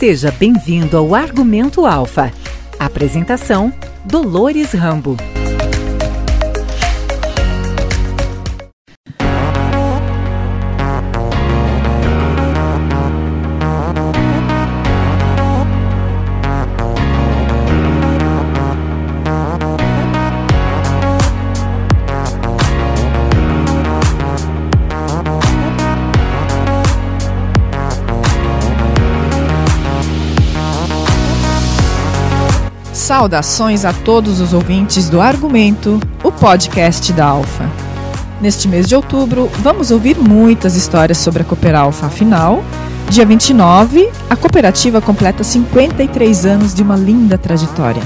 [0.00, 2.32] Seja bem-vindo ao Argumento Alfa.
[2.78, 3.70] Apresentação:
[4.02, 5.14] Dolores Rambo.
[33.10, 37.68] Saudações a todos os ouvintes do Argumento, o podcast da Alfa.
[38.40, 42.06] Neste mês de outubro, vamos ouvir muitas histórias sobre a Cooper Alfa.
[42.06, 42.62] Afinal,
[43.08, 48.00] dia 29, a cooperativa completa 53 anos de uma linda trajetória.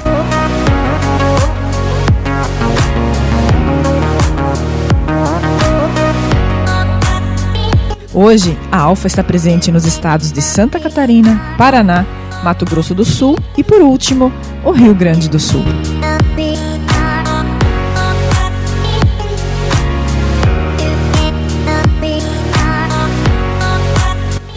[8.14, 12.06] Hoje, a Alfa está presente nos estados de Santa Catarina, Paraná,
[12.44, 14.30] Mato Grosso do Sul e, por último,
[14.62, 15.64] o Rio Grande do Sul.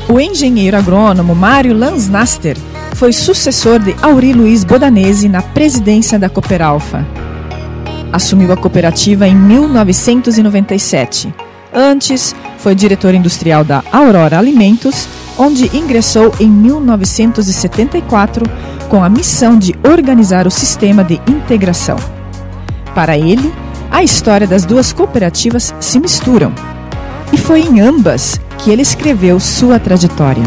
[0.10, 2.58] O engenheiro agrônomo Mário Lansnaster
[2.96, 7.08] foi sucessor de Auri Luiz Bodanese na presidência da Cooperalfa.
[8.12, 11.34] Assumiu a cooperativa em 1997.
[11.74, 15.08] Antes, foi diretor industrial da Aurora Alimentos
[15.38, 18.46] onde ingressou em 1974
[18.90, 21.98] com a missão de organizar o sistema de integração.
[22.96, 23.54] Para ele,
[23.92, 26.52] a história das duas cooperativas se misturam.
[27.32, 30.44] E foi em ambas que ele escreveu sua trajetória.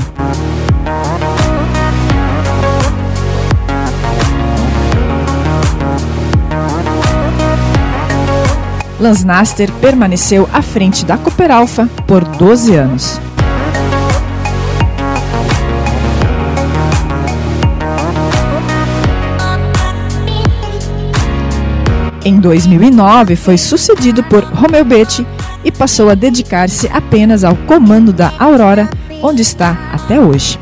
[8.99, 13.21] Lansnaster permaneceu à frente da Cooperalfa por 12 anos.
[22.23, 25.27] Em 2009, foi sucedido por Romeu Betti
[25.65, 28.91] e passou a dedicar-se apenas ao comando da Aurora,
[29.23, 30.59] onde está até hoje.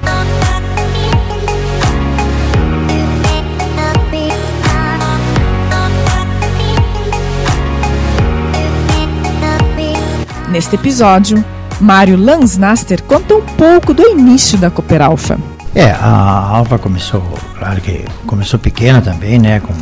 [10.48, 11.44] Neste episódio,
[11.80, 15.38] Mário Lansnaster conta um pouco do início da Cooper Alpha.
[15.74, 17.22] É, a Alfa começou,
[17.58, 19.72] claro que começou pequena também, né, com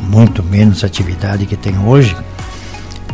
[0.00, 2.16] muito menos atividade que tem hoje.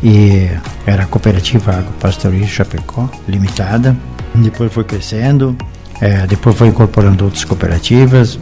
[0.03, 0.49] E
[0.85, 3.97] era a Cooperativa Agropastoril Chapecó, limitada.
[4.35, 5.57] Depois foi crescendo,
[6.01, 8.39] é, depois foi incorporando outras cooperativas.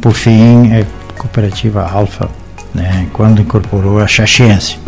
[0.00, 0.86] Por fim, é
[1.16, 2.28] Cooperativa Alfa,
[2.74, 4.78] né, quando incorporou a Xaxiense.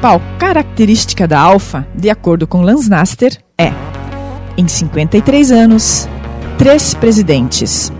[0.00, 3.70] Principal característica da Alfa, de acordo com Lansnaster, é:
[4.56, 6.08] em 53 anos,
[6.56, 7.92] três presidentes.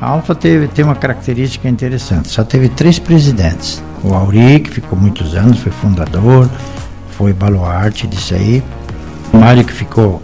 [0.00, 3.82] A Alfa teve, tem uma característica interessante: só teve três presidentes.
[4.04, 6.48] O Auri, que ficou muitos anos, foi fundador,
[7.10, 8.62] foi baluarte disso aí.
[9.32, 10.22] O Mário, que ficou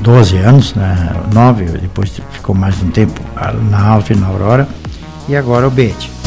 [0.00, 3.20] 12 anos, né, 9, depois ficou mais um tempo
[3.70, 4.66] na Alfa e na Aurora.
[5.28, 6.17] E agora o Bete.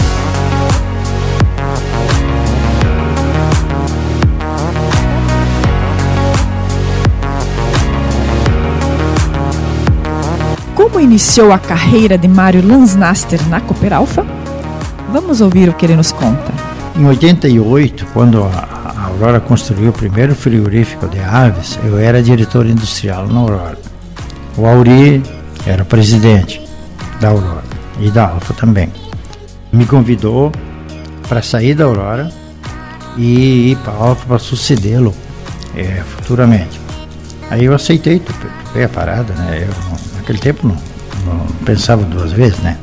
[10.81, 14.25] Como iniciou a carreira de Mário Lansnaster na Cooper Alpha?
[15.13, 16.51] Vamos ouvir o que ele nos conta.
[16.97, 23.27] Em 88, quando a Aurora construiu o primeiro frigorífico de aves, eu era diretor industrial
[23.27, 23.77] na Aurora.
[24.57, 25.21] O Auri
[25.67, 26.59] era presidente
[27.19, 27.63] da Aurora
[27.99, 28.91] e da Alfa também.
[29.71, 30.51] Me convidou
[31.29, 32.31] para sair da Aurora
[33.15, 35.13] e ir para a Alfa para sucedê-lo
[35.75, 36.81] é, futuramente.
[37.51, 39.67] Aí eu aceitei, topei a parada, né?
[39.67, 40.77] Eu naquele tempo não,
[41.25, 42.77] não pensava duas vezes, né?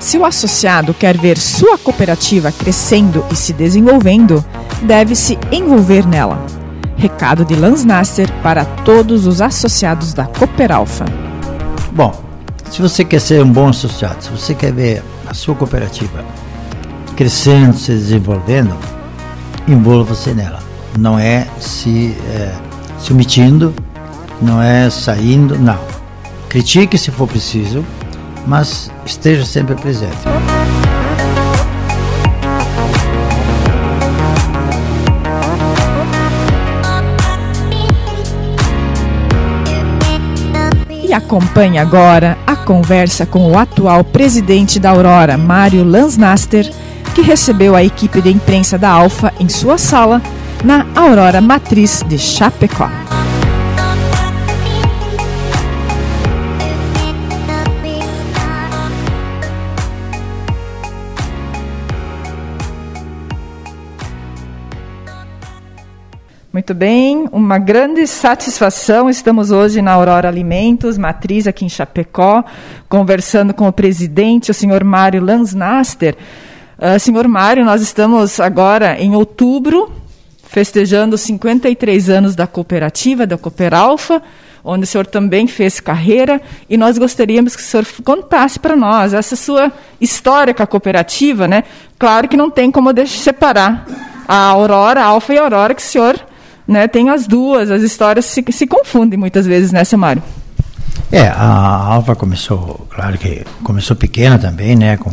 [0.00, 4.42] Se o associado quer ver sua cooperativa crescendo e se desenvolvendo,
[4.82, 6.46] deve se envolver nela.
[6.96, 11.04] Recado de Lansnasser para todos os associados da Cooperalfa.
[11.92, 12.14] Bom,
[12.70, 16.24] se você quer ser um bom associado, se você quer ver a sua cooperativa
[17.16, 18.76] crescendo, se desenvolvendo,
[19.66, 20.60] envolva-se nela.
[20.98, 22.52] Não é se, é,
[22.98, 23.74] se omitindo,
[24.40, 25.78] não é saindo, não.
[26.48, 27.84] Critique se for preciso,
[28.46, 30.16] mas esteja sempre presente.
[41.02, 46.70] E acompanhe agora a conversa com o atual presidente da Aurora, Mário Lansnaster
[47.16, 50.20] que recebeu a equipe de imprensa da Alfa em sua sala
[50.62, 52.90] na Aurora Matriz de Chapecó.
[66.52, 69.08] Muito bem, uma grande satisfação.
[69.08, 72.44] Estamos hoje na Aurora Alimentos, matriz aqui em Chapecó,
[72.90, 76.14] conversando com o presidente, o senhor Mário Lansnaster.
[76.78, 79.90] Uh, senhor Mário, nós estamos agora em outubro,
[80.42, 84.22] festejando 53 anos da cooperativa, da Cooperalfa,
[84.62, 89.14] onde o senhor também fez carreira, e nós gostaríamos que o senhor contasse para nós
[89.14, 91.64] essa sua história com a cooperativa, né?
[91.98, 93.86] Claro que não tem como separar
[94.28, 96.20] a Aurora, a Alfa e a Aurora, que o senhor
[96.66, 100.22] né, tem as duas, as histórias se, se confundem muitas vezes, né, Mário?
[101.12, 105.12] É, a Alfa começou, claro que começou pequena também, né, com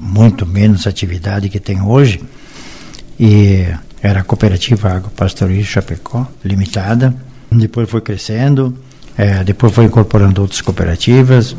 [0.00, 2.22] muito menos atividade que tem hoje,
[3.18, 3.66] e
[4.02, 7.14] era a Cooperativa Agropastoril Chapecó, limitada,
[7.52, 8.74] depois foi crescendo,
[9.16, 11.54] é, depois foi incorporando outras cooperativas,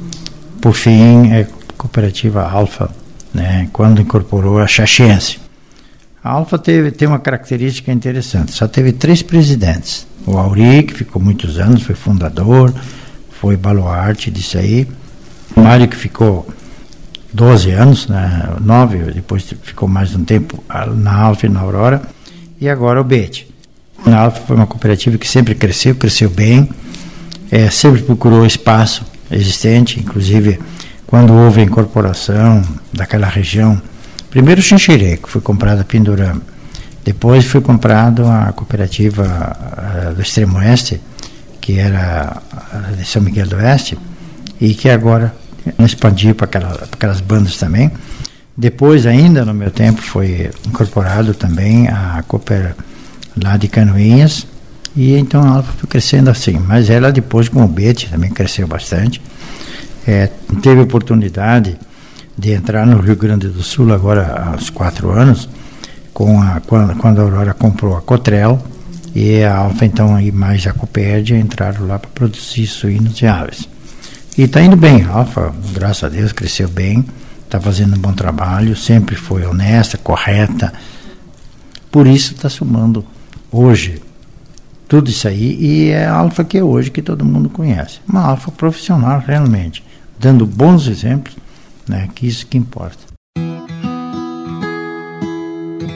[0.60, 1.48] por fim, é
[1.78, 2.90] Cooperativa Alfa,
[3.34, 5.40] né, quando incorporou a Xaxiense.
[6.24, 10.08] A Alfa teve, tem uma característica interessante, só teve três presidentes.
[10.26, 12.74] O Auri, que ficou muitos anos, foi fundador,
[13.40, 14.88] foi baluarte disso aí.
[15.56, 16.48] O Mário, que ficou
[17.34, 20.64] 12 anos, né, 9, depois ficou mais um tempo
[20.96, 22.02] na Alfa e na Aurora.
[22.60, 23.48] E agora o Bete.
[24.06, 26.70] A Alfa foi uma cooperativa que sempre cresceu, cresceu bem,
[27.52, 30.60] é, sempre procurou espaço existente, inclusive
[31.08, 32.64] quando houve a incorporação
[32.94, 33.82] daquela região
[34.32, 36.42] Primeiro Xinxirê, que foi comprado a Pindurama.
[37.04, 41.02] Depois foi comprado a cooperativa uh, do Extremo Oeste,
[41.60, 42.42] que era
[42.98, 43.98] de São Miguel do Oeste,
[44.60, 45.36] e que agora
[45.80, 47.92] expandiu para aquela, aquelas bandas também.
[48.58, 52.76] Depois, ainda no meu tempo, foi incorporado também a Cooper
[53.42, 54.46] lá de Canoinhas,
[54.96, 56.60] e então ela foi crescendo assim.
[56.60, 59.22] Mas ela depois, com o Bete, também cresceu bastante.
[60.06, 60.30] É,
[60.62, 61.78] teve oportunidade
[62.38, 65.48] de entrar no Rio Grande do Sul agora há uns quatro anos,
[66.14, 68.62] com a, quando, quando a Aurora comprou a Cotrel
[69.14, 73.71] e a Alfa então e mais a Copérdia entraram lá para produzir suínos e aves.
[74.38, 77.06] E está indo bem, a Alfa, graças a Deus, cresceu bem,
[77.44, 80.74] está fazendo um bom trabalho, sempre foi honesta, correta.
[81.92, 83.06] Por isso está somando
[83.52, 84.02] hoje
[84.88, 88.00] tudo isso aí e é a Alfa que é hoje que todo mundo conhece.
[88.08, 89.84] Uma Alfa profissional realmente,
[90.20, 91.36] dando bons exemplos
[91.88, 92.10] né?
[92.16, 93.12] Que isso que importa.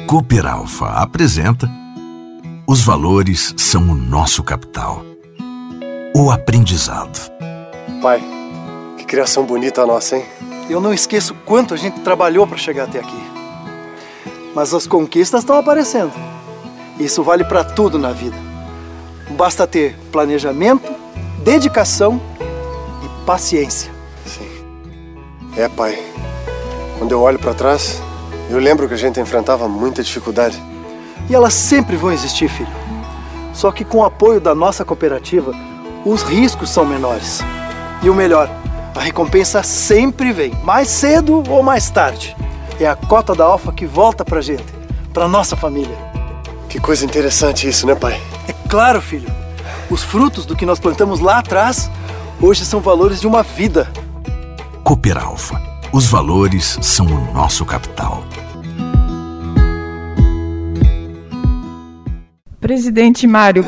[0.07, 1.69] Cooper Alpha apresenta
[2.67, 5.03] Os valores são o nosso capital.
[6.15, 7.34] O aprendizado.
[8.05, 8.23] Pai,
[8.99, 10.25] que criação bonita a nossa, hein?
[10.69, 13.19] Eu não esqueço quanto a gente trabalhou para chegar até aqui.
[14.53, 16.13] Mas as conquistas estão aparecendo.
[16.99, 18.37] Isso vale para tudo na vida.
[19.31, 20.93] Basta ter planejamento,
[21.43, 22.21] dedicação
[23.03, 23.91] e paciência.
[25.57, 25.97] É, pai.
[26.99, 27.99] Quando eu olho para trás,
[28.51, 30.61] eu lembro que a gente enfrentava muita dificuldade.
[31.27, 32.69] E elas sempre vão existir, filho.
[33.51, 35.53] Só que com o apoio da nossa cooperativa,
[36.05, 37.41] os riscos são menores.
[38.03, 38.49] E o melhor,
[38.95, 42.35] a recompensa sempre vem, mais cedo ou mais tarde.
[42.79, 44.65] É a cota da alfa que volta pra gente,
[45.13, 45.97] pra nossa família.
[46.69, 48.21] Que coisa interessante isso, né, pai?
[48.47, 49.31] É claro, filho.
[49.89, 51.89] Os frutos do que nós plantamos lá atrás,
[52.41, 53.91] hoje são valores de uma vida.
[54.83, 55.61] Cooper Alpha.
[55.91, 58.23] Os valores são o nosso capital.
[62.59, 63.65] Presidente Mário,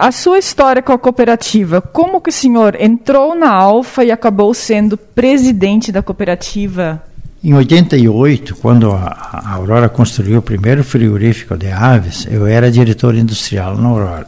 [0.00, 4.54] a sua história com a cooperativa, como que o senhor entrou na Alfa e acabou
[4.54, 7.02] sendo presidente da cooperativa?
[7.44, 13.76] Em 88, quando a Aurora construiu o primeiro frigorífico de aves, eu era diretor industrial
[13.76, 14.26] na Aurora.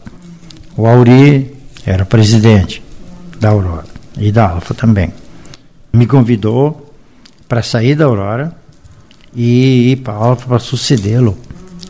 [0.76, 1.54] O Auri
[1.86, 2.82] era presidente
[3.40, 3.86] da Aurora
[4.18, 5.12] e da Alfa também
[5.92, 6.94] me convidou
[7.48, 8.54] para sair da Aurora
[9.34, 11.36] e ir para a Alfa para sucedê-lo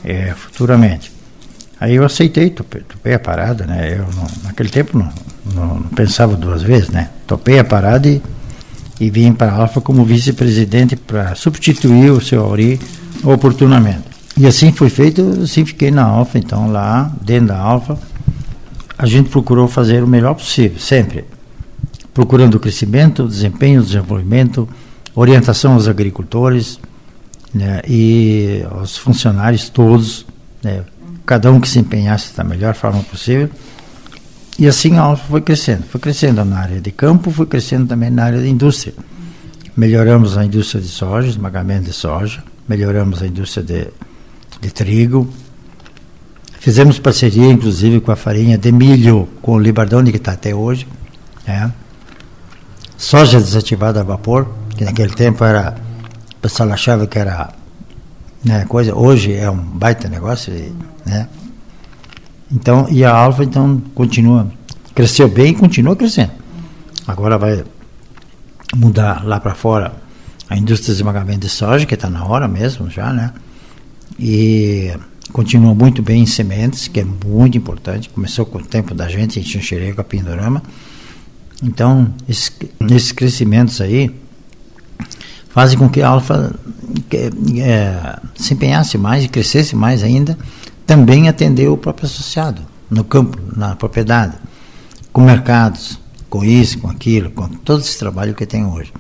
[0.04, 1.11] é, futuramente.
[1.82, 3.94] Aí eu aceitei, topei, topei a parada, né?
[3.98, 5.10] Eu não, naquele tempo não,
[5.52, 7.10] não, não, pensava duas vezes, né?
[7.26, 8.22] Topei a parada e,
[9.00, 12.78] e vim para a Alfa como vice-presidente para substituir o seu Auri
[13.24, 14.04] oportunamente.
[14.36, 17.98] E assim foi feito, assim fiquei na Alfa, então lá dentro da Alfa
[18.96, 21.24] a gente procurou fazer o melhor possível, sempre
[22.14, 24.68] procurando o crescimento, o desempenho, o desenvolvimento,
[25.16, 26.78] orientação aos agricultores
[27.52, 30.24] né, e aos funcionários todos,
[30.62, 30.84] né,
[31.32, 33.48] cada um que se empenhasse da melhor forma possível.
[34.58, 38.10] E assim a Alfa foi crescendo, foi crescendo na área de campo, foi crescendo também
[38.10, 38.92] na área de indústria.
[39.74, 43.88] Melhoramos a indústria de soja, esmagamento de soja, melhoramos a indústria de,
[44.60, 45.26] de trigo,
[46.60, 50.86] fizemos parceria inclusive com a farinha de milho, com o Libardone que está até hoje,
[51.48, 51.72] né?
[52.98, 54.46] soja desativada a vapor,
[54.76, 55.76] que naquele tempo era,
[56.36, 57.54] o pessoal achava que era
[58.44, 60.52] né, coisa, hoje é um baita negócio,
[61.06, 61.28] né?
[62.50, 64.50] Então, e a Alfa então continua,
[64.94, 66.32] cresceu bem e continua crescendo.
[67.06, 67.64] Agora vai
[68.76, 69.94] mudar lá para fora
[70.50, 73.32] a indústria de esmagamento de soja, que está na hora mesmo já, né?
[74.18, 74.92] E
[75.32, 78.10] continua muito bem em sementes, que é muito importante.
[78.10, 80.62] Começou com o tempo da gente em Xanxerê, com a Pindorama.
[81.62, 82.52] Então, esses,
[82.90, 84.14] esses crescimentos aí
[85.52, 86.54] fazem com que a Alfa
[87.12, 90.36] é, se empenhasse mais e crescesse mais ainda,
[90.86, 94.34] também atender o próprio associado, no campo, na propriedade,
[95.12, 98.92] com mercados, com isso, com aquilo, com todo esse trabalho que tem hoje.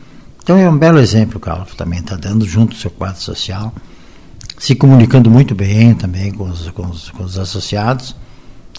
[0.42, 3.20] Então é um belo exemplo que a Alfa também está dando junto ao seu quadro
[3.20, 3.72] social,
[4.58, 8.14] se comunicando muito bem também com os, com os, com os associados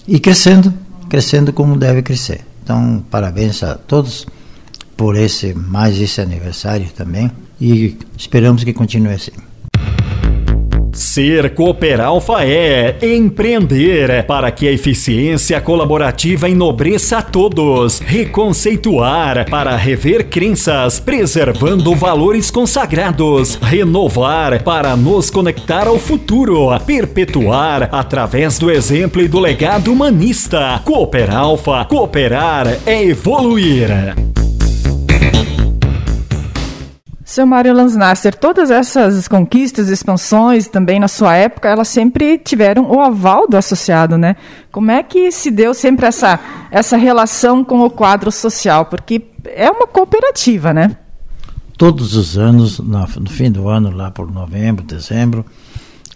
[0.06, 0.72] e crescendo,
[1.08, 2.44] crescendo como deve crescer.
[2.62, 4.26] Então, parabéns a todos
[4.96, 9.32] por esse mais esse aniversário também e esperamos que continue assim.
[10.94, 20.28] Ser Cooperalfa é empreender para que a eficiência colaborativa enobreça a todos, reconceituar para rever
[20.28, 29.26] crenças, preservando valores consagrados, renovar para nos conectar ao futuro, perpetuar através do exemplo e
[29.26, 30.80] do legado humanista.
[30.84, 34.14] Cooperalfa, cooperar é evoluir.
[37.34, 43.00] Seu Mário Lansnasser, todas essas conquistas, expansões, também na sua época, elas sempre tiveram o
[43.00, 44.36] aval do associado, né?
[44.70, 46.38] Como é que se deu sempre essa,
[46.70, 48.86] essa relação com o quadro social?
[48.86, 50.96] Porque é uma cooperativa, né?
[51.76, 55.44] Todos os anos, no fim do ano, lá por novembro, dezembro,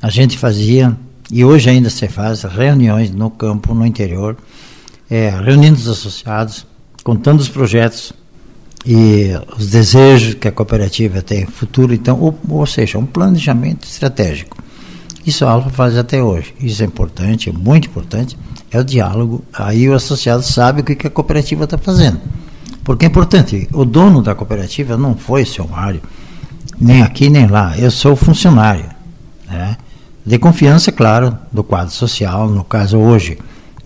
[0.01, 0.97] a gente fazia,
[1.33, 4.37] e hoje ainda se faz, reuniões no campo, no interior,
[5.11, 6.65] é, reunindo os associados,
[7.03, 8.13] contando os projetos
[8.87, 14.57] e os desejos que a cooperativa tem futuro, então, ou, ou seja, um planejamento estratégico.
[15.27, 16.55] Isso a Alfa faz até hoje.
[16.61, 18.39] Isso é importante, é muito importante.
[18.71, 19.45] É o diálogo.
[19.53, 22.21] Aí o associado sabe o que a cooperativa está fazendo.
[22.83, 26.01] Porque é importante, o dono da cooperativa não foi seu Mário,
[26.81, 27.77] nem aqui nem lá.
[27.77, 28.87] Eu sou funcionário.
[29.47, 29.77] Né?
[30.25, 33.37] De confiança, claro, do quadro social, no caso hoje,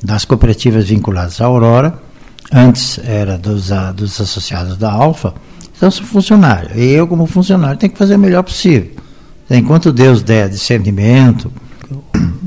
[0.02, 1.98] das cooperativas vinculadas à Aurora
[2.52, 5.34] antes era dos, dos associados da Alfa,
[5.76, 6.78] então sou funcionário.
[6.78, 8.90] E eu, como funcionário, tenho que fazer o melhor possível.
[9.50, 11.50] Enquanto Deus der discernimento,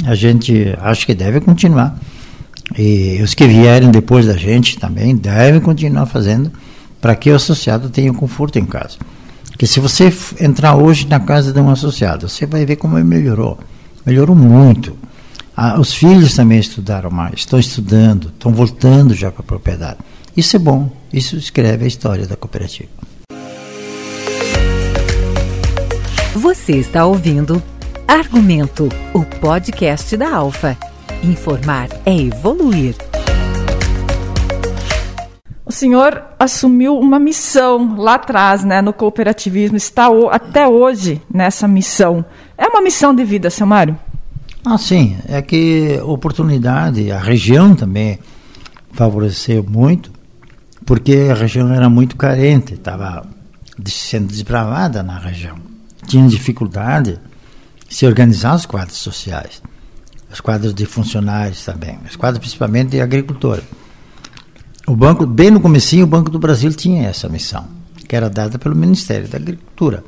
[0.06, 2.00] a gente acho que deve continuar.
[2.78, 6.52] E os que vierem depois da gente também devem continuar fazendo
[7.02, 8.98] para que o associado tenha conforto em casa.
[9.50, 13.06] Porque se você entrar hoje na casa de um associado, você vai ver como ele
[13.06, 13.60] melhorou.
[14.06, 14.98] Melhorou muito.
[15.58, 20.00] Ah, os filhos também estudaram mais, estão estudando, estão voltando já para a propriedade.
[20.36, 22.90] Isso é bom, isso escreve a história da cooperativa.
[26.34, 27.64] Você está ouvindo
[28.06, 30.78] Argumento, o podcast da Alfa.
[31.24, 32.96] Informar é evoluir.
[35.66, 42.26] O senhor assumiu uma missão lá atrás, né, no cooperativismo, está até hoje nessa missão.
[42.58, 43.98] É uma missão de vida, seu Mário?
[44.66, 45.16] Ah, sim.
[45.28, 48.18] É que oportunidade, a região também
[48.92, 50.12] favoreceu muito,
[50.84, 53.24] porque a região era muito carente, estava
[53.86, 55.56] sendo desbravada na região.
[56.08, 57.20] Tinha dificuldade
[57.88, 59.62] de se organizar os quadros sociais,
[60.32, 63.66] os quadros de funcionários também, os quadros principalmente de agricultores.
[64.88, 67.68] O banco, bem no comecinho, o Banco do Brasil tinha essa missão,
[68.08, 70.04] que era dada pelo Ministério da Agricultura.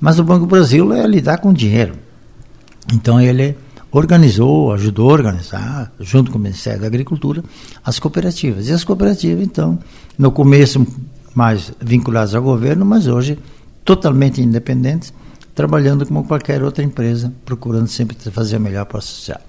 [0.00, 1.94] Mas o Banco do Brasil é lidar com dinheiro.
[2.92, 3.56] Então ele
[3.96, 7.42] organizou, ajudou a organizar, junto com o Ministério da Agricultura,
[7.82, 8.68] as cooperativas.
[8.68, 9.78] E as cooperativas, então,
[10.18, 10.86] no começo
[11.34, 13.38] mais vinculadas ao governo, mas hoje
[13.84, 15.14] totalmente independentes,
[15.54, 19.44] trabalhando como qualquer outra empresa, procurando sempre fazer o melhor para o associado.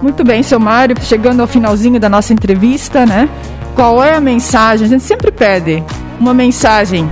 [0.00, 3.28] Muito bem, seu Mário, chegando ao finalzinho da nossa entrevista, né?
[3.74, 4.86] Qual é a mensagem?
[4.86, 5.82] A gente sempre pede
[6.20, 7.10] uma mensagem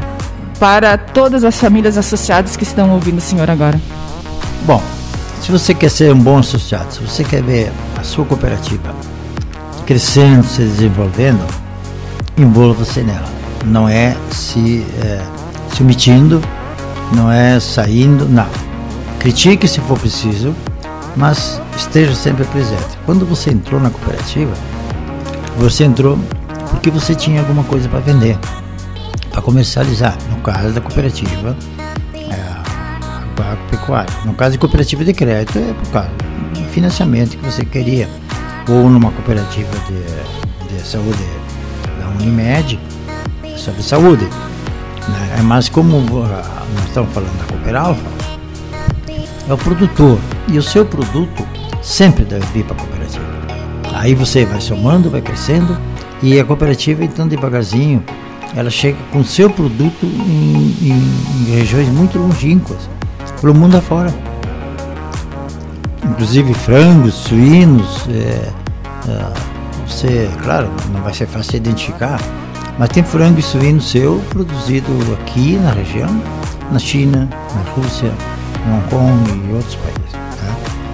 [0.60, 3.80] para todas as famílias associadas que estão ouvindo o senhor agora.
[4.64, 4.80] Bom,
[5.40, 8.94] se você quer ser um bom associado, se você quer ver a sua cooperativa
[9.84, 11.44] crescendo, se desenvolvendo,
[12.38, 13.28] envolva-se nela.
[13.66, 15.20] Não é se, é,
[15.74, 16.40] se omitindo,
[17.12, 18.46] não é saindo, não.
[19.18, 20.54] Critique se for preciso,
[21.16, 22.96] mas esteja sempre presente.
[23.04, 24.52] Quando você entrou na cooperativa,
[25.58, 26.16] você entrou
[26.72, 28.36] porque você tinha alguma coisa para vender,
[29.30, 30.16] para comercializar.
[30.30, 31.56] No caso da cooperativa,
[32.14, 32.62] é,
[33.52, 34.12] agropecuária.
[34.24, 36.10] No caso de cooperativa de crédito, é por causa
[36.54, 38.08] do financiamento que você queria.
[38.68, 41.24] Ou numa cooperativa de, de saúde
[42.00, 42.78] da Unimed,
[43.56, 44.24] sobre saúde.
[45.08, 45.36] Né?
[45.38, 48.02] É Mas como ah, nós estamos falando da Cooperalfa,
[49.48, 50.18] é o produtor.
[50.48, 51.46] E o seu produto
[51.82, 53.24] sempre deve vir para a cooperativa.
[53.94, 55.78] Aí você vai somando, vai crescendo
[56.22, 58.02] e a cooperativa, então, devagarzinho,
[58.54, 62.88] ela chega com seu produto em, em, em regiões muito longínquas,
[63.40, 64.14] pelo mundo afora.
[66.04, 68.52] Inclusive frangos, suínos, é,
[69.08, 69.32] é,
[69.86, 72.20] você, claro, não vai ser fácil identificar,
[72.78, 76.22] mas tem frango e suíno seu produzido aqui na região,
[76.70, 78.12] na China, na Rússia,
[78.66, 80.31] em Hong Kong e outros países.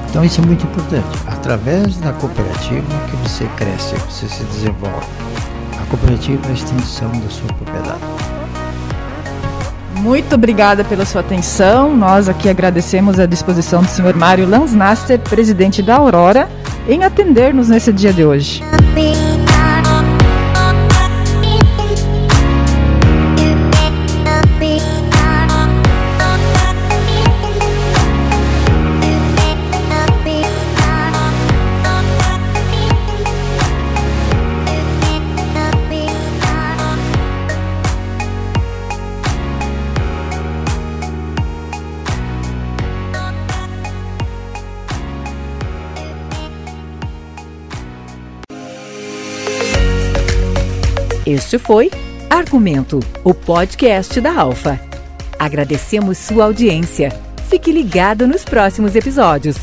[0.08, 1.06] Então isso é muito importante.
[1.26, 5.06] Através da cooperativa que você cresce, você se desenvolve.
[5.80, 8.00] A cooperativa é a extensão da sua propriedade.
[9.96, 11.96] Muito obrigada pela sua atenção.
[11.96, 16.48] Nós aqui agradecemos a disposição do senhor Mário Lansnaster, presidente da Aurora,
[16.88, 18.62] em atender-nos nesse dia de hoje.
[51.38, 51.88] Este foi
[52.28, 54.76] Argumento, o podcast da Alfa.
[55.38, 57.10] Agradecemos sua audiência.
[57.48, 59.56] Fique ligado nos próximos episódios.